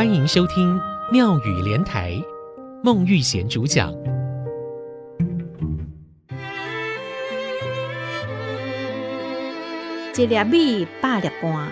[0.00, 0.80] 欢迎收听
[1.12, 2.18] 妙语莲台，
[2.82, 3.92] 孟玉贤主讲。
[10.16, 11.70] 一粒米，百粒半。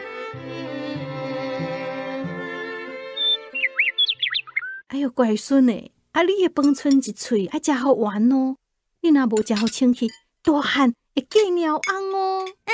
[4.88, 5.90] 哎呦，乖孙呢？
[6.12, 8.58] 啊，你的饭剩一喙，爱食好玩哦。
[9.00, 10.06] 你若无食好清气，
[10.42, 12.44] 大汉会嫁鸟翁哦。
[12.44, 12.72] 嗯，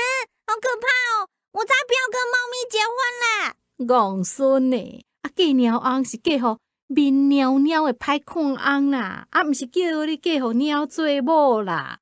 [0.49, 0.89] 好可怕
[1.23, 1.29] 哦！
[1.53, 3.87] 我才不要跟猫咪结婚嘞。
[3.87, 5.05] 戆孙呢？
[5.25, 12.01] 啊，嫁鸟翁是嫁予面鸟鸟的歹看翁啦，啊，毋是叫你嫁予鸟做某啦。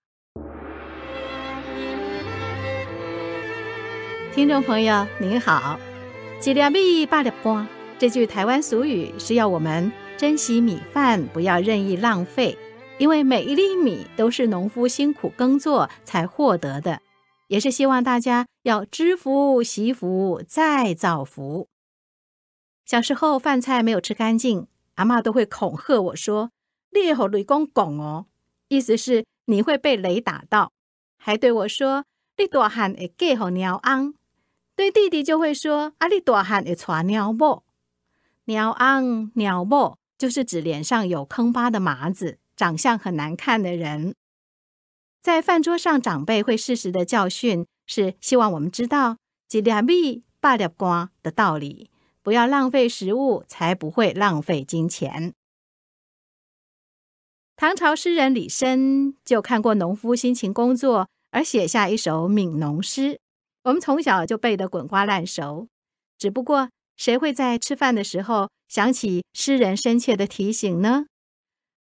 [4.35, 5.79] 听众朋友您好，
[6.45, 7.69] 一粒米，百粒汗。
[7.97, 12.59] 这句台湾俗语是要我们珍惜米饭，不要任意浪费，
[12.99, 17.01] 因为每一粒米都是农夫辛苦耕作才获得的，
[17.47, 21.69] 也是希望大家要知福、惜福、再造福。
[22.85, 26.51] 小时候饭菜没有吃干净，阿嬷都会恐吓我说
[26.91, 28.27] ：“烈火雷公拱哦，
[28.69, 30.73] 意思是你会被雷打到。”
[31.17, 32.05] 还对我说
[32.37, 34.15] ：“你大汉会嫁予鸟翁。”
[34.75, 37.63] 对弟弟就会说：“啊，你大汉会娶鸟某。”
[38.47, 44.17] 鸟翁、鸟某就是指脸上有坑疤的麻子，长相很难看的人。
[45.21, 49.19] 在饭桌上，长辈会适时的教训，是希望我们知道
[49.53, 51.92] “一粒米，八粒瓜”的道理。
[52.23, 55.35] 不要浪费食物，才不会浪费金钱。
[57.57, 63.21] 唐朝诗人李绅就看过农夫辛勤工作，而写下一首悯农诗。
[63.65, 65.69] 我们从小就背得滚瓜烂熟。
[66.19, 71.07] 只不过，谁会在吃饭的时候想起诗人深切的提醒呢？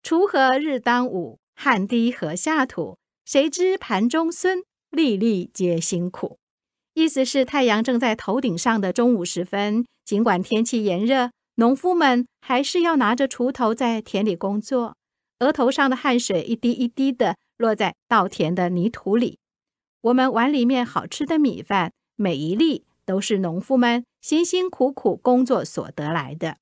[0.02, 2.98] 锄禾日当午，汗滴禾下土。
[3.24, 6.39] 谁知盘中飧，粒粒皆辛苦。
[6.94, 14.96] 意思是太阳正在头顶上的中午时分，尽管天气炎热，农夫们还是要拿着锄头在田里工作，
[15.38, 19.38] 额头上的汗水一滴一滴的落在稻田的泥土里。
[20.02, 26.56] 我们碗里面好吃的米饭，每一粒都是农夫们辛辛苦苦工作所得来的。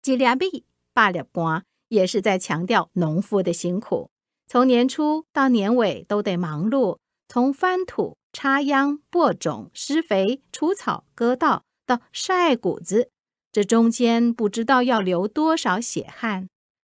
[0.00, 4.10] 几粒米，百粒汗，也是在强调农夫的辛苦，
[4.46, 8.16] 从年初到年尾都得忙碌，从翻土。
[8.34, 13.10] 插秧、播种、施肥、除草、割稻，到晒谷子，
[13.52, 16.48] 这中间不知道要流多少血汗。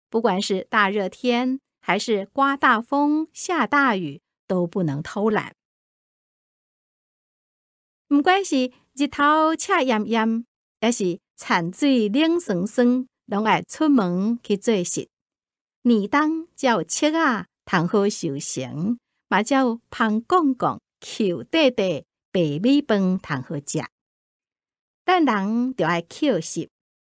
[0.08, 5.54] 不管是大热天，还是刮大风、下大雨，都不能偷懒。
[8.06, 10.44] 不管是日头赤炎炎，
[10.80, 15.08] 还是残水冷酸酸，拢爱出门去做事。
[15.82, 18.98] 年冬叫七啊，谈好修行，
[19.28, 20.80] 嘛叫胖公公。
[21.02, 23.84] 捡地地白米饭通好食，
[25.04, 26.70] 但人就爱捡食，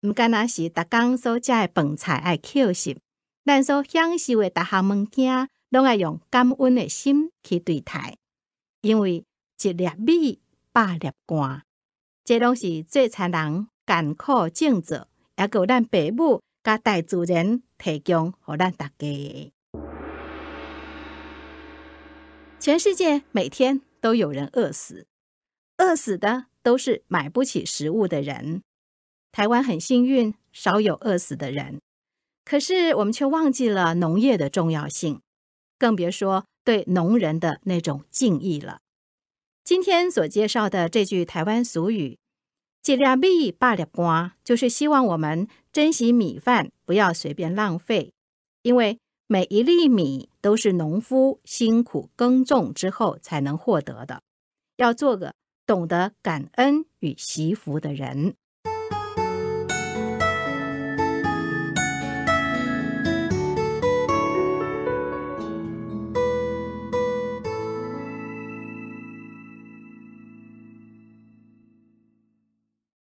[0.01, 2.97] 毋干那是逐工所食的饭菜爱捡食，
[3.43, 8.17] 咱所享受的逐项物件，拢爱用感恩的心去对待，
[8.81, 9.25] 因为
[9.61, 10.39] 一粒米，
[10.71, 11.63] 百粒汗，
[12.23, 19.53] 这拢是最残人艰苦种作，也够咱父母甲大自然提供予咱大家。
[22.63, 25.05] 全世界每天都有人饿死，
[25.79, 28.63] 饿死的都是买不起食物的人。
[29.33, 31.81] 台湾很幸运，少有饿死的人。
[32.45, 35.19] 可是我们却忘记了农业的重要性，
[35.77, 38.79] 更别说对农人的那种敬意了。
[39.65, 42.17] 今天所介绍的这句台湾俗语
[42.87, 48.13] “一粒米，百粒汗”，就是希望我们珍惜米饭，不要随便浪费，
[48.61, 49.01] 因为。
[49.33, 54.21] 每一粒米都是农夫辛苦耕种之后才能获得的，
[54.75, 55.33] 要做个
[55.65, 58.35] 懂得感恩与惜福的人。